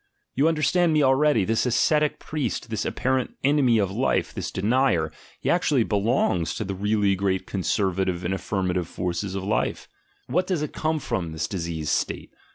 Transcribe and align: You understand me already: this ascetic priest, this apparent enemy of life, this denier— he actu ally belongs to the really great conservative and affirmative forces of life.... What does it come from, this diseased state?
You 0.33 0.47
understand 0.47 0.93
me 0.93 1.03
already: 1.03 1.45
this 1.45 1.67
ascetic 1.67 2.17
priest, 2.17 2.71
this 2.71 2.85
apparent 2.85 3.35
enemy 3.43 3.77
of 3.77 3.91
life, 3.91 4.33
this 4.33 4.49
denier— 4.49 5.11
he 5.41 5.47
actu 5.47 5.75
ally 5.75 5.83
belongs 5.83 6.55
to 6.55 6.63
the 6.63 6.73
really 6.73 7.15
great 7.15 7.45
conservative 7.45 8.25
and 8.25 8.33
affirmative 8.33 8.87
forces 8.87 9.35
of 9.35 9.43
life.... 9.43 9.87
What 10.25 10.47
does 10.47 10.63
it 10.63 10.73
come 10.73 10.97
from, 10.97 11.33
this 11.33 11.47
diseased 11.47 11.89
state? 11.91 12.31